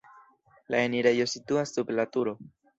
[0.77, 2.39] La enirejo situas sub la turo.